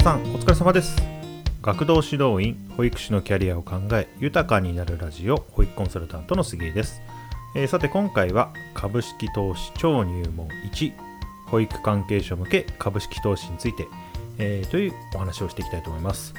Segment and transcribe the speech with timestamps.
[0.00, 0.96] 皆さんお疲れ様です。
[1.60, 7.02] 学童指導員保育士のキャリアを考え豊かになるラジオ保育コンサルタントの杉江です、
[7.54, 10.94] えー、さて今回は株式投資超入門1
[11.48, 13.88] 保育関係者向け株式投資について、
[14.38, 16.32] えー、というお話をしていきたいと思います。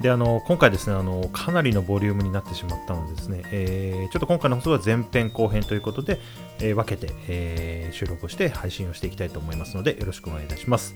[0.00, 6.20] であの今回ですねあのかなりのボリュームになってしまったのでですね、えー、ちょっと今回の放送は前編後編ということで、
[6.60, 10.94] えー、分けて、えー、収録をして配信をしていきたいと思いますのでよろしくお願いいたします。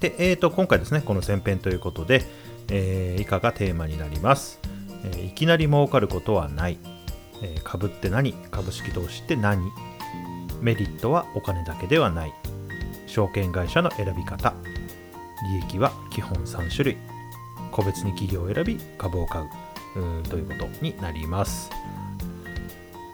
[0.00, 2.24] で、えーと、今回ですねこの前編ということで、
[2.70, 4.60] えー、以下がテーマになります、
[5.04, 6.78] えー、いきなり儲かることはない、
[7.42, 8.32] えー、株って何？
[8.50, 9.72] 株式投資って何？
[10.60, 12.34] メリットはお金だけではない。
[13.06, 14.54] 証券会社の選び方。
[15.52, 16.96] 利益は基本3種類。
[17.70, 19.48] 個別に企業を選び株を買う。
[20.28, 21.70] ということになります。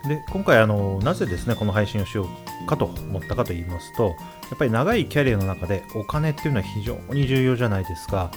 [0.09, 4.10] で今回あのなぜですねこの配信をしようかと思ったかと言いますとや
[4.54, 8.30] っぱり長いキャリアの中でお金っていうのは非常に重要じゃないですか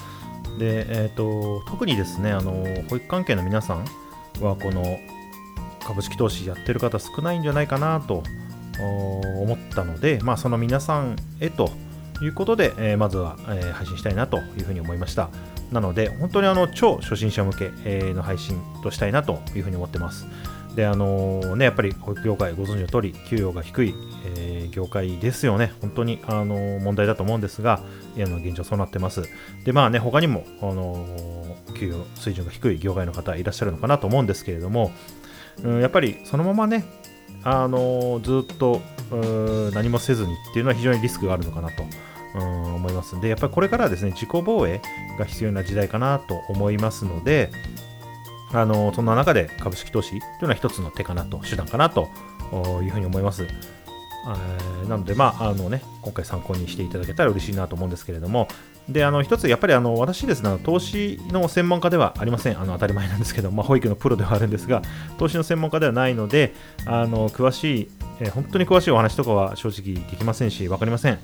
[0.58, 3.86] で、えーと、特にですねあの保育関係の皆さん
[4.42, 5.00] はこの
[5.86, 8.24] 株式投資やってる方少ないんじゃないかなと
[8.80, 11.70] 思ったので、まあ、その皆さんへと
[12.22, 15.30] いうことで、えー、まずは、えー、配信したいなというふうに思いました。
[15.72, 17.72] なので、本当にあの超初心者向け
[18.14, 20.26] の配信としたいなというふうに思ってます。
[20.78, 23.96] で、あのー、ね、やっぱり保育業界ご存知の通り、給与が低い、
[24.36, 25.74] えー、業界ですよね。
[25.82, 27.82] 本当に、あのー、問題だと思うんですが、
[28.16, 29.24] あの現状そうなってます。
[29.66, 31.04] で、まあね、他にも、あの
[31.74, 34.92] 給与水準が低い業界の方いらっしゃるのかなと思うんですけれども、
[35.64, 36.86] うん、やっぱりそのままね、
[37.44, 38.82] あのずっと
[39.74, 41.84] 何もせずにっていうのは非常にリスクがあるのかなと。
[42.36, 44.80] うん思いますんで、やっぱりこれからはですね、自己防衛
[45.18, 47.50] が必要な時代かなと思いますので、
[48.54, 52.10] あのそんな中で株式投資というのは一つの手かなと、手段かなと
[52.84, 53.48] いうふうに思います。
[54.88, 58.48] なので、まああのね、今回参考にしていただけたら嬉しいなと思うんですけれども、
[58.90, 64.82] であの一つ、やっぱりあの私ですね、投資の専門家ではありません、あの当たり前なんですけど、まあ、保育のプロではあるんですが、
[65.18, 66.54] 投資の専門家ではないので、
[66.86, 71.20] あの詳しい、えー、本当に詳しいお話とかは正直できませんし、分かりません。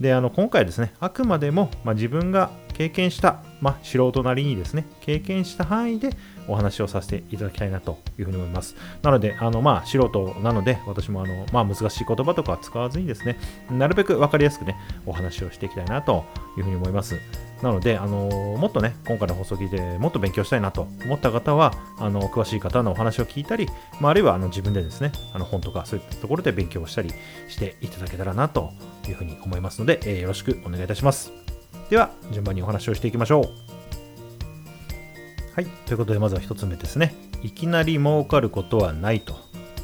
[0.00, 6.10] であの今回ですね、あくまでも、まあ、自分が経験した、まあ、素人なりにですね、経験した範囲で
[6.48, 8.76] お話をさせていただきたいなというふうに思います。
[9.02, 13.38] なので、あのまあ、素人なので、私もあの、まあ、難しい言葉とか使わずにですね、
[13.70, 14.76] なるべく分かりやすくね、
[15.06, 16.24] お話をしていきたいなと
[16.56, 17.18] いうふうに思います。
[17.62, 23.68] なので、あのもっとね、今回の放送聞いて、もっと勉強したいなと思った方は、あの詳しい方のお話を聞いたり、
[24.00, 27.10] まあ、あるいはあの自分でですね、あの本とかそういったところで勉強したり
[27.48, 28.70] していただけたらなと
[29.08, 31.39] いうふうに思いますので、えー、よろしくお願いいたします。
[31.90, 33.44] では、順番にお話をしていきましょう。
[35.56, 37.16] はい、ということで、まずは1つ目ですね。
[37.42, 39.34] いきなり儲かることはないと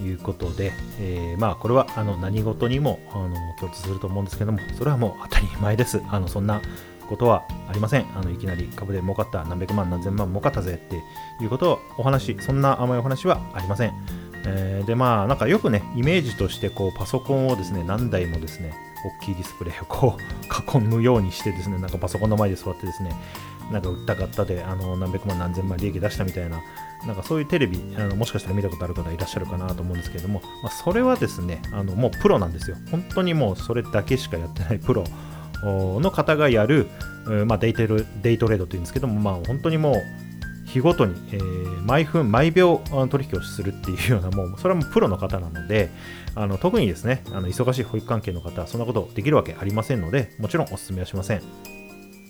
[0.00, 6.00] いうことで、えー、まあこれはあの何事にもあの共通すると思うんですけども、それはもう当たり前です。
[6.08, 6.62] あのそんな
[7.08, 8.06] ことはありません。
[8.16, 11.02] あのいきなり株で儲かった何百万何千万儲かったぜって
[11.42, 13.92] いうことをお話、そんな甘いお話はありません。
[14.46, 18.72] えー、でまあなんかよくね、イメージとしてこうパソコンをですね、何台もですね、
[19.20, 20.20] 大きいディスプレイをこう
[20.78, 23.10] 囲むようにしてですね、なんかパソコンの前で座ってですね、
[23.70, 26.60] なんか売った買ったであの何百万何千万利益出したみたいな、
[27.06, 32.76] なんかそういうテレビあの、もしかしたら見たことある方いらっしゃるかなと思うんですけれども、まあ、それはですね、あのもうプロなんですよ。
[32.90, 35.04] 本当にもうそれだけしかやってないプロ
[35.62, 36.86] の方がやる、
[37.46, 40.02] まあ、デイテルデイトレードというんですけども、まあ、本当にもう
[40.76, 45.90] 日ごとに、えー、毎分毎秒取引をするっていうようなもうそれはもうプロの方なので
[46.34, 51.42] あの特にですねあの忙しい保育関係の方はそんなことできるわけありませんのでもちろんお勧めはしません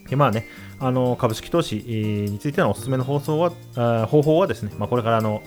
[0.08, 0.46] でまあね、
[0.78, 1.78] あの株式投資
[2.30, 5.42] についてのおすすめの放送は方法はですね、まあ、これからの、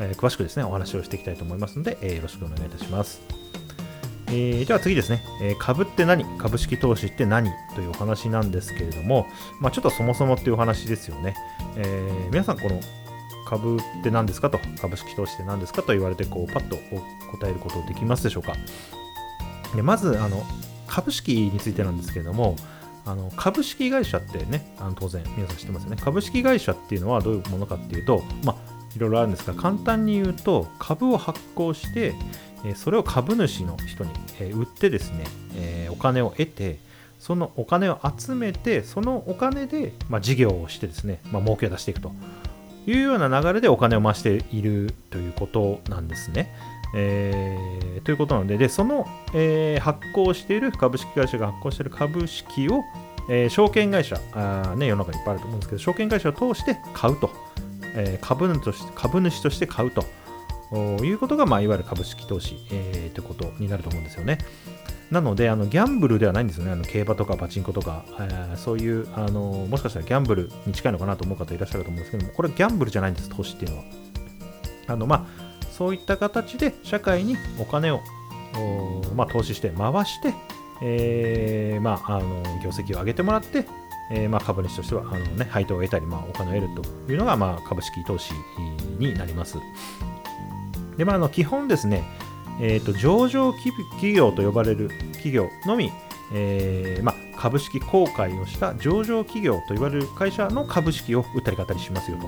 [0.00, 3.22] えー、詳しくですねお話をしていきたいと思いますので、えー、よろしくお願いいたします。
[4.34, 6.24] え、では次ですね、えー、株って何？
[6.38, 7.50] 株式投資って何？
[7.76, 9.26] というお話なんですけれども、
[9.60, 11.36] まあ、ちょっとそもそもっていうお話ですよね。
[11.76, 12.80] えー、皆さん、この
[13.46, 16.76] 株って何ですかと、株式投資って何ですかと言われて、こうパッと
[17.30, 18.54] 答えることできますでしょうか？
[19.74, 20.44] でまずあの、
[20.86, 22.56] 株式についてなんですけれども、
[23.04, 25.96] あの株式会社ってね、あの当然皆さん知ってますよね。
[26.00, 28.56] 株式会社っていうのはどういうものかっていうと、まあ、
[28.94, 32.14] いろいろあるんですが、簡単に言うと、株を発行して、
[32.76, 34.10] それを株主の人に
[34.52, 36.78] 売ってですね、お金を得て、
[37.22, 42.10] そのお金を集めて、そのお金で、まあ、事業をしてですね、まあ、儲けを出していくと
[42.84, 46.52] いうような流れでお金を回しているということなんですね。
[46.96, 52.82] えー、ということなので、でその、えー、発行している株式会社が発行している株式を、
[53.30, 57.30] えー、証券会社あ、ね、世の中にいっぱいあると思うんですけど、証券会社を通して買うと、
[57.94, 60.04] えー、株主として株主として買うと
[61.04, 64.38] いうことが、まあ、いわゆる株式投資、えー、ということになると思うんですよね。
[65.12, 66.72] なのであのギャンブルではないんですよね。
[66.72, 73.84] あの競馬とかパチンコとか、えー、そういうあのもしかしたらギャンブルに近いのかなと思う方いらっしゃると思うんですけどもこれギャンブルじゃないんです投資っていうのは。
[74.88, 75.26] あのまあ
[75.70, 78.00] そういった形で社会にお金を
[79.14, 80.34] まあ、投資して回して、
[80.82, 83.66] えーまあ、あの業績を上げてもらって、
[84.10, 88.34] えーまあ、株主としてはあの、ね、配当を得たり、まあ、お金を得るというのが、まあ、株式投資
[88.98, 89.56] になります。
[90.96, 92.04] で、まあ、あの基本ですね、
[92.60, 95.90] えーと、上場企業と呼ばれる企業のみ、
[96.34, 102.18] えーま、株式公開をした上場企業と言われる会社の株式を売ったり買ったりしますよ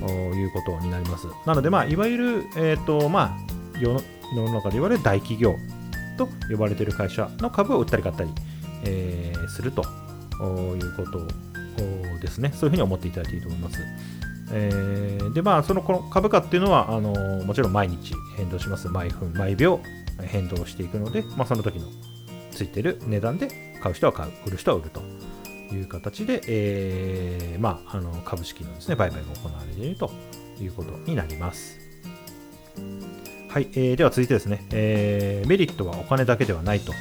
[0.00, 1.26] ということになります。
[1.44, 3.36] なので、まあ、いわゆる、えーとま
[3.74, 5.56] あ、世の中で言われる大企業
[6.16, 8.30] と呼ばれている会社の株を売ったり買ったり、
[8.84, 9.84] えー、するとい
[10.78, 11.26] うこと
[12.20, 12.50] ですね。
[12.54, 13.78] そういうふうに思っていただいていいと思います。
[14.52, 17.12] えー、でまあそのこの株価っていうのはあの
[17.44, 19.80] もちろん毎日変動します毎分毎秒
[20.22, 21.86] 変動していくので、まあ、その時の
[22.52, 25.02] ついてる値段で買う人は買う売る人は売ると
[25.74, 30.10] いう形で、えー、まあ、あの株式のですね売買が行われていると
[30.60, 31.78] いうことになります。
[33.48, 36.92] はい、えー、では続いてですね、えー、メリットはお金だけではないと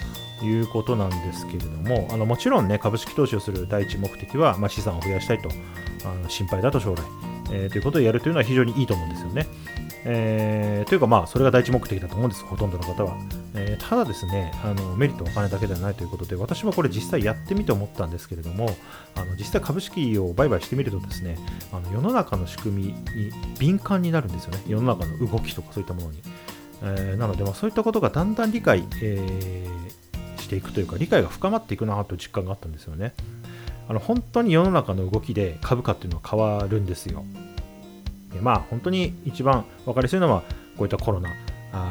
[0.44, 5.50] いうことなんですけれども、あのもちろんね、株式投資をする第一目的は、まあ、資産を増やしたいと、
[6.06, 7.02] あの心配だと将来、
[7.56, 9.48] えー、ということをやるというのは非常にいいと思うんですよね。
[10.08, 13.18] えー、というか、まあ、それが第一目的だと思うんです、ほとんどの方は。
[13.56, 18.76] えー、ただですねあの、メリットはお金だけではないということで、私もこれ実際やってみて思ったんですけれども、
[19.16, 21.38] あの実際株式を売買してみるとですね、
[21.72, 22.96] あの世の中の仕組みに
[23.58, 26.22] 敏感になるんですよね、世の中の動きとかそういったものに。
[26.84, 33.14] えー、なので、ま、そういったことがだんだん理解、えー、していくというか、理解が深まっていくなという実感があったんですよね。
[33.88, 37.24] あの本当に世の中の動きで株価っていうのは変わるんですよ。
[38.34, 40.42] でまあ本当に一番分かりやすいのは
[40.78, 41.30] こういったコロナ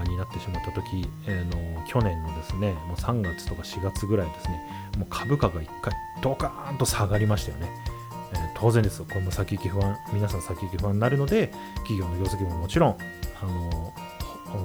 [0.05, 4.61] になってしまった時、えー、の去年のですねもう3月とか4月ぐらいですね
[4.99, 5.93] もう株価が1回
[6.23, 7.69] ドカーンと下がりましたよね。
[8.33, 11.53] えー、当然ですよ、これも先行き不安、皆さん先行き不安になるので、
[11.87, 12.97] 企業の業績ももちろん、
[13.43, 13.93] あの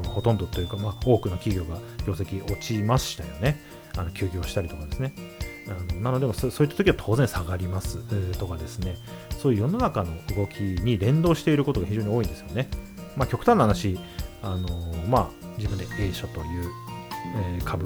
[0.08, 3.60] ほとんどというか、まあ、多くの企業が業績落ちましたよね。
[3.98, 5.14] あの休業したりとかですね。
[6.02, 7.98] なのでそ、そういった時は当然下がります、
[8.38, 8.96] とかですね、
[9.38, 12.70] そういう世の中の動きに連動していることが非常に多いんですよね。
[13.16, 14.00] まあ、極端な話、
[14.42, 14.68] あの
[15.08, 16.70] まあ、自分で A 社という、
[17.58, 17.86] えー、株、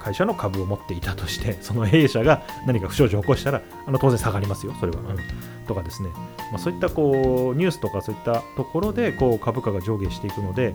[0.00, 5.00] 会社の株を持っていたとして、その A 社が何か不祥事を起こしたら、あの当然下がりますよ、それは。
[5.00, 6.10] うんとかですね、
[6.52, 10.74] まあ、そういったこうニュースとかそういったところでこう株価が上下していくので、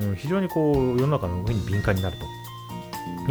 [0.00, 2.39] うん、非常にこう世の中の動きに敏感になると。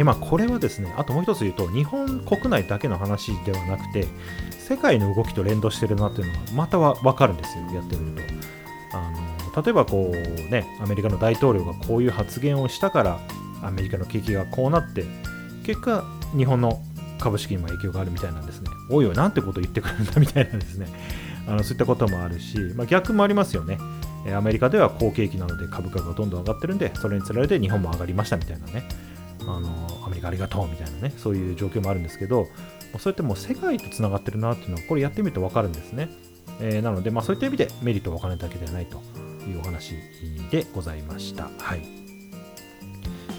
[0.00, 4.08] でまあ、これはですね、あともう一つ言うと、日本国内だけの話ではなくて、
[4.58, 8.22] 世界の動きと連動してるなっていうのがまたは分かるんですよ、やってみる
[8.90, 8.96] と。
[8.96, 9.12] あ
[9.52, 13.20] の例えばこう、ね、アメリカの大統領がこういう発言をしたから、
[13.62, 15.04] アメリカの景気がこうなって、
[15.66, 16.02] 結果、
[16.34, 16.80] 日本の
[17.18, 18.70] 株式にも影響があるみたいなんですね。
[18.88, 20.86] おいおい、なんてこと言ってくるんだみたいなんですね。
[21.46, 23.76] あのそういったこともあるし、まあ、逆もありますよね。
[24.34, 29.09] アメリカでは好景気なので株価がどんどん上がってるんで、それにつられて日本も上がりましたみたいなね。
[29.42, 29.68] あの
[30.04, 32.46] アメリカありがとうみたいなね、そういう状況もあるんですけど、
[32.98, 36.08] そうやってもう世界とつながってるなっていうのは、これやってみると分かるんですね。
[36.60, 39.00] えー、なので、まあ、そういった意味でメリットはお金だけではないと
[39.48, 39.94] いうお話
[40.50, 41.48] でございました。
[41.58, 41.82] はい。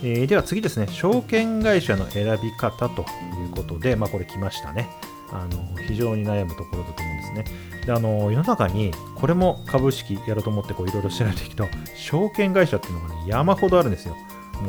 [0.03, 4.89] えー、では次ですね、証券会社の選び方ということで、まあ、これ来ましたね。
[5.31, 7.45] あの非常に悩むところだと思うんですね。
[7.85, 14.15] であの世の中にこれも株式やろうと思っていろいろ調べていくと証券会社っていうのがね山ほどあるんですよ。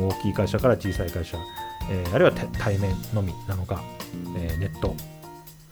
[0.01, 1.37] 大きい会社から小さい会社、
[1.89, 3.83] えー、あるいは対面のみなのか、
[4.37, 4.95] えー、ネット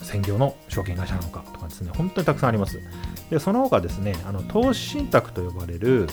[0.01, 2.80] 専業の証券会社なのかとかですね本当にたくさんあります。
[3.30, 6.08] でその他ですねあの投資信託と呼ばれる、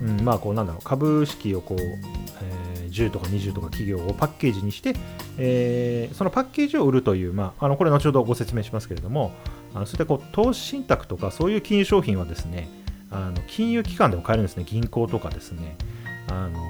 [0.00, 4.94] うん、まあこうなんだろう株式をこう、えー10とか20とか企業をパッケージにして、
[5.36, 9.32] えー、そのパッケージを売るという、まあ、あのこれ後ほどご説明しますけれども、
[9.74, 12.68] あのそういったこう投資信託とかそういう金融商品はですね、
[13.10, 15.76] あの金融機関でも買えるんですね、銀行とかですね、
[16.30, 16.60] あの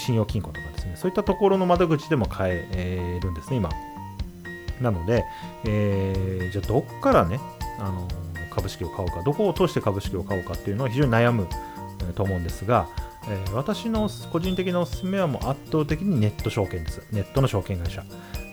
[0.00, 3.70] 信用金庫とかですね、そういったところの窓口でも買えるんですね、今。
[4.80, 5.24] なので、
[5.64, 7.38] えー、じゃあどっからね、
[7.78, 8.08] あの
[8.50, 11.46] 株式を買おうか、どこを通して株式を買おうかっていうのは非常に悩む
[12.14, 12.88] と思うんですが、
[13.28, 17.02] えー、私の個人的なおすすめはもう圧倒的にネット証券です。
[17.12, 18.04] ネットの証券会社。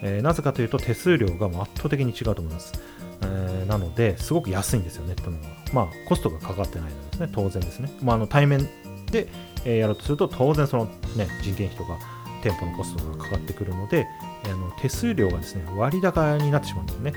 [0.04, 2.74] えー、なぜかというと手数料がもう圧倒的に違うと思います。
[3.22, 5.50] えー、なので、すごく安いんですよ、ネットの方が。
[5.74, 7.92] まあ、コストがかかってないのですね、当然ですね。
[8.02, 8.68] まあ、あの対面
[9.12, 9.28] で、
[9.66, 11.98] え、やろうとすると、当然その、ね、人件費とか
[12.44, 14.08] 店舗のコストがかかってくるので、
[14.46, 17.14] あの手数料がですね、割高になってしまうんですね。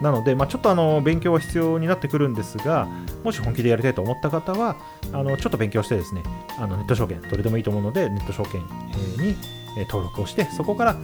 [0.00, 2.86] なので、まあ、ちょっとあの勉強は必要になってくるんですが、
[3.24, 4.76] もし本気でやりたいと思った方は、
[5.12, 6.22] あのちょっと勉強してですね、
[6.58, 8.60] あのネット証券、どれでもいいと思うので、ネット証券
[9.18, 9.36] に、
[9.88, 10.96] 登録をしてそこから、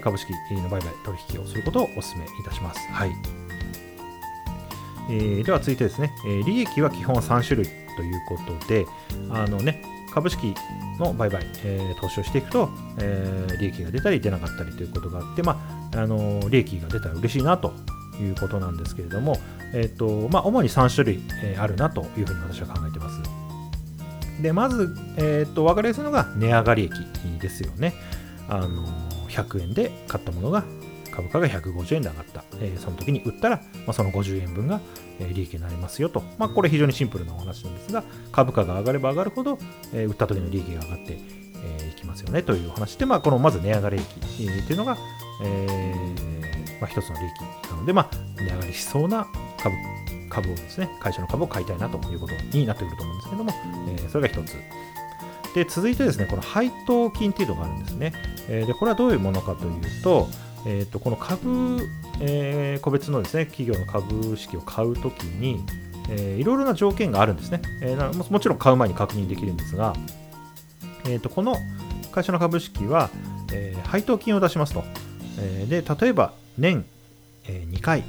[0.00, 2.80] 株式の売買取引をすることをお勧めいたします。
[2.90, 3.12] はい
[5.10, 6.12] えー、では続いてですね、
[6.46, 8.86] 利益は基本3種類ということで
[9.30, 9.82] あのね
[10.12, 10.54] 株式
[10.98, 17.72] の売買、えー、投資をしていくと、えー、利益が出たり出なかったりということがあって、まあ、あの利益が出たら嬉しいなと
[18.20, 19.38] いうことなんですけれども、
[19.74, 23.20] えーとまあ、主に3種類、えー、あるなというふうに私は考えてます。
[24.42, 26.92] でまず、えーと、分かりやすいのが値上がり益
[27.40, 27.94] ですよね。
[28.48, 28.86] あの
[29.28, 30.64] 100円で買ったものが
[31.12, 34.80] 株価が150円で上がった、えー、その時に売ったら、まあ、その50円分が、
[35.20, 38.02] えー、利益になりますよと、まあ、これ非常にシンプルなお話なんですが
[38.32, 39.58] 株価が上がれば上がるほど、
[39.92, 41.16] えー、売った時の利益が上がってい、
[41.64, 44.96] えー、きますよねというお話で、まあ、このまず値上がり益、えー、というのが、
[45.42, 49.26] えーまあ、一つの利益なので、まあ、値上がりしそうな
[49.62, 49.76] 株
[50.28, 53.52] 株をですね会社の株を買いたいなということになってくると思うんですけども、
[53.88, 54.56] えー、それが一つ。
[55.54, 58.12] で続いてですねこの配当金っていうのがあるんですね、
[58.48, 60.28] えー、でこれはどういうものかというと、
[60.66, 61.88] えー、とこの株、
[62.20, 65.64] えー、個別のですね企業の株式を買うときに、
[66.08, 69.94] えー、いろいろな条件があるんですね、えー、もちろん買う前に確認できるんですが、
[71.04, 71.56] えー、とこの
[72.12, 73.10] 会社の株式は、
[73.52, 74.84] えー、配当金を出しますと、
[75.38, 76.84] えー、で例えば年、
[77.48, 78.04] えー、2回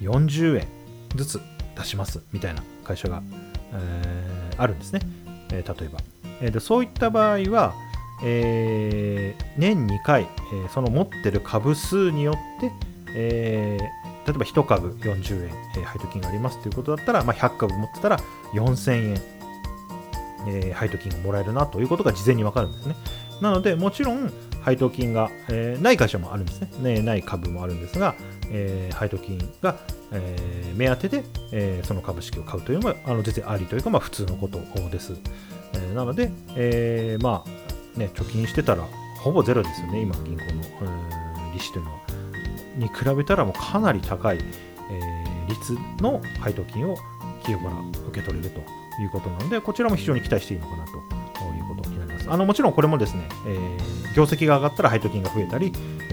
[0.00, 0.66] 40円
[1.14, 1.40] ずつ
[1.76, 3.22] 出しますみたいな会社が、
[3.72, 5.00] えー、あるんですね、
[5.52, 6.00] えー、例えば、
[6.40, 7.74] えー、でそういった場合は、
[8.24, 12.72] えー、年2回、えー、その持ってる株数によって、
[13.14, 18.18] えー、例えば1株40円、えー、配当金がありますということだったら、まあ、100株持ってたら
[18.54, 19.22] 4000円、
[20.46, 22.96] えー、配当金がもらえるなということが事前に分かるんですね。
[23.40, 26.70] なので、もちろん配当金が、えー、ない会社もあるんですね。
[26.80, 28.14] ねない株もあるんですが、
[28.50, 29.76] えー、配当金が、
[30.12, 34.60] えー、目当てで、えー、その株式を買うというのはあの全然ありというか、まあ、普通のこと
[34.90, 35.14] です。
[35.74, 37.61] えー、なので、えー、まあ
[37.96, 38.84] ね、貯金してたら
[39.18, 40.62] ほぼゼロですよね、今、銀行の、
[41.52, 41.98] 利子というのは。
[42.76, 44.38] に比べたらもうかなり高い、
[44.90, 46.96] えー、率の配当金を
[47.42, 48.60] 企業から受け取れると
[49.00, 51.02] いうことなので、こちらも非常に期待していいのかなという
[51.76, 52.30] ことになります。
[52.30, 55.72] あのもちろんこれもですね、えー、業績が上がったら配当金が増えたり、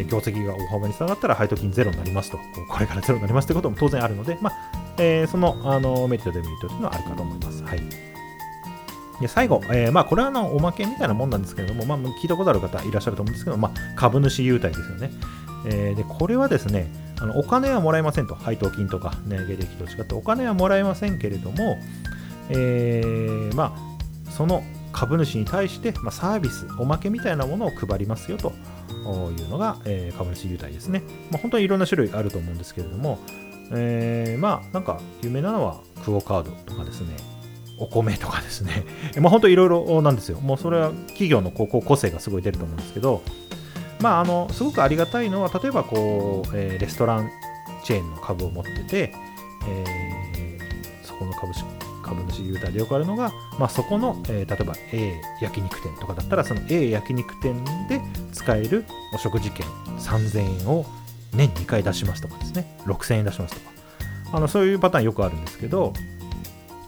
[0.09, 2.37] 業績が大幅に下がったら配当金ゼロになりますと、
[2.69, 4.53] これからゼロになりますということも当然あるので、まあ
[4.97, 7.63] えー、そのあのメリット、デメリットというのはあるかと思います。
[7.63, 7.79] はい
[9.21, 15.11] で最後、えー、まあ、これはのおまけみたいなもんなんですけれども、まあ、聞いたことある方いらっしゃると思うんですけど、まあ、株主優待ですよね。
[15.65, 16.89] えー、でこれはですね
[17.21, 21.77] あの、お金はもらえませんと、配当金とか値上げ歴と違って、お金はもらえませんけれども、
[22.49, 28.53] えー、まあ、その株主に対して、まあ、サービス、おまけみたいなものを配りますよと
[29.37, 31.03] いうのが、えー、株主優待ですね。
[31.29, 33.19] まあ、本当にいろんな種類あると思うんですけれども、
[33.71, 37.17] えー、まあ、なんか有名なのはクオカードとかですね、
[37.79, 38.83] お米とかですね、
[39.19, 40.39] まあ、本当いろいろなんですよ。
[40.39, 43.21] もうそれは企業のこう個性がすごい出ると思うんですけど、
[44.01, 47.29] まあ、あのすごくありがたいのは、例えばこう、えー、レストラン
[47.83, 49.13] チェーンの株を持ってて、
[49.67, 51.65] えー、そこの株式
[52.09, 58.01] 株主優待でよくあるのが、まあ、そこの、えー、例えば A 焼肉店とかだったら、その A 焼肉店で
[58.33, 59.65] 使えるお食事券
[59.99, 60.85] 3000円を
[61.33, 63.69] 年2回出しますとかですね、6000円出しますとか、
[64.33, 65.93] あのそういうパターンよくあるんですけど、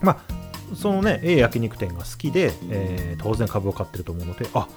[0.02, 0.41] まあ、
[0.76, 4.68] そのね A 焼肉店が好きで、えー、当然株を買ってると思うのであ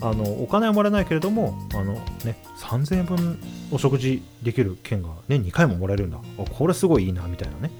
[0.00, 1.94] あのお金はもらえないけれどもあの、
[2.24, 3.38] ね、3000円分
[3.70, 6.18] お食事できる券が年2回ももらえるんだ。
[6.58, 7.70] これすごいいいなみたいなね、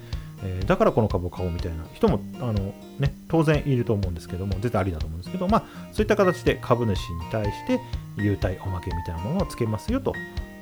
[0.43, 1.85] えー、だからこの株を買おうみたいな。
[1.93, 7.81] 人もあの、ね、当然いると思うんですけども絶対ありだと思うんですけど、まあ、そういった形で株主に対して
[8.16, 10.14] 優待おまけみたいなものをつけますよと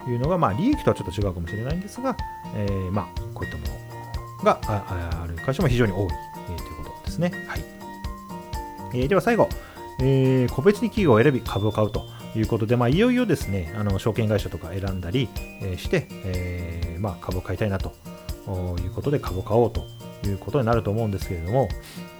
[0.09, 2.17] いうのが、まあ、利益とはちょっと違うかもしれないんですが、
[2.57, 6.32] えー、まあ、こういったものがある会社も非常に多い。
[7.13, 7.33] ですね。
[7.47, 7.65] はい
[8.95, 9.49] えー、では最後、
[10.01, 15.29] えー、個別に企業を選び株を買うということで、まあ、いよいよですね、あの証券会社とか選んだり、
[15.61, 17.93] えー、して、えーまあ、株を買いたいなと
[18.81, 19.85] いうことで株を買おうと
[20.27, 21.69] いうことになると思うんですけれども、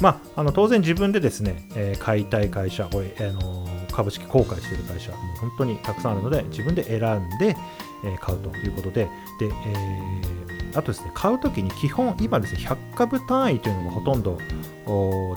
[0.01, 7.57] まあ、あの当然自分でですね、えー、買いたい会社、これ、あの株式公開している会社、もう本当にたくさんあるので、自分で選んで、
[8.05, 9.05] えー、買うということで、
[9.39, 14.39] で、えー、あとですね、買うときに基本、今ですね、100株単位というのがほとんど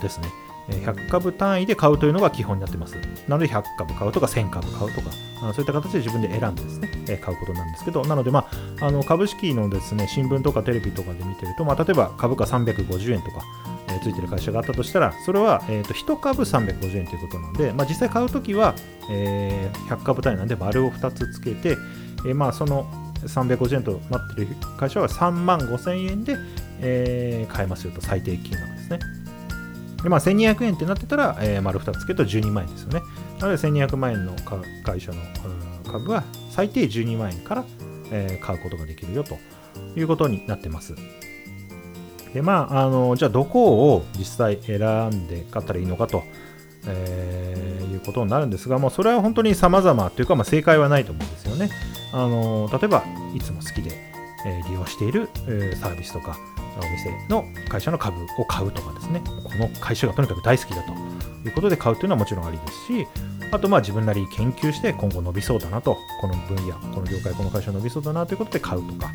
[0.01, 0.27] ですね。
[0.67, 2.95] 100株単位で買うというのが基本になってます。
[3.27, 5.11] なので100株買うとか1000株買うとか、
[5.53, 8.47] そういった形で自分で選んでですね、買うことなんですけど、なので、ま
[8.79, 13.43] あ、あの株式のですね、新聞とかテレビとかで見てると、まあ、例えば株価350円とか、
[13.89, 18.73] え、ついてる会社があったとしたら、それは、えーと、1株350円ということなので、まあ、実際買うときは、
[19.11, 21.77] えー、100株単位なんで丸を2つつけて、
[22.25, 22.87] えー、まあその
[23.25, 26.37] 350円となっている会社は3万5000円で、
[26.79, 28.99] えー、買えますよと、最低金額ですね。
[30.03, 33.01] で、まあ、1200円ってなってたら、えー、丸2つけると12万円ですよね。
[33.39, 34.33] なので1200万円の
[34.83, 35.17] 会社の
[35.91, 37.65] 株は最低12万円から、
[38.11, 39.37] えー、買うことができるよと
[39.95, 40.95] いうことになってます。
[42.33, 44.79] でまあ、あのじゃあどこを実際選
[45.09, 46.23] んで買ったらいいのかと、
[46.85, 51.69] えー、いうことになるんですが、もうそれは本当に様々というか、まあ、正解はないと思うんですよね。
[52.15, 53.03] あの例えば、
[53.33, 53.91] いつも好きで、
[54.45, 56.37] えー、利用している、え、サービスとか、
[56.77, 60.93] お店の会社の株を買うとかですね、この会社がとにかく大好きだと
[61.45, 63.07] いうことで買うというのはもちろんありですし、
[63.51, 69.11] あとまあ自分なり研究して今後伸びそうだなと、この分野、この業界、この会社伸びそうだなということで買うとか、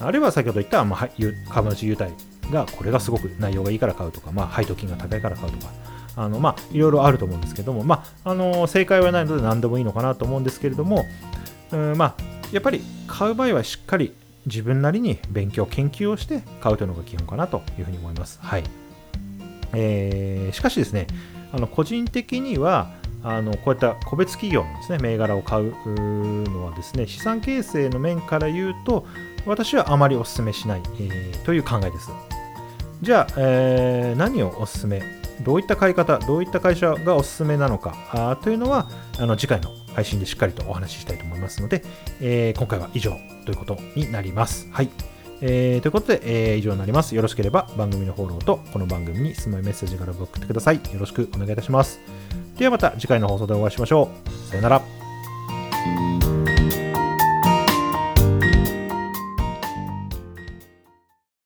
[0.00, 1.08] あるいは先ほど言った、まあ、
[1.50, 2.14] 株主優待
[2.50, 5.72] がこれがすごく内容がいいから買うとか、まあ、配当金が高いから買うとか、
[6.16, 11.04] あのまあ、いろいろあると思うんですけども、まあ、あの正解はないので何でもいいのかなと思うんですけれども、
[11.72, 12.14] うんまあ、
[12.52, 14.14] やっぱり買う場合はしっかり
[14.46, 18.38] 自分なりに勉強、研究をして買うというのが基本かなというふうに思います。
[18.42, 18.64] はい
[19.72, 21.06] えー、しかしですね、
[21.52, 22.90] あの個人的には、
[23.22, 25.74] あのこういった個別企業のですね銘柄を買う
[26.44, 29.06] のはですね資産形成の面から言うと
[29.44, 32.08] 私はあまりお勧めしない、えー、という考えです。
[33.02, 35.02] じゃあ、えー、何をお勧め
[35.42, 41.84] どういった買い方、どういった会社がおすすめなのかあというのはあの次回の配信でしっかりとお話ししたいと思いますので、
[42.20, 44.68] えー、今回は以上ということになります。
[44.72, 44.88] はい。
[45.42, 47.14] えー、ということで、えー、以上になります。
[47.14, 50.76] よろしければ番組のフォローとこの番組に質問メッセージから送ってください。
[50.76, 52.00] よろしくお願いいたします。
[52.56, 54.48] ではまた次回の放送でお会いしましょう。
[54.50, 56.29] さよなら。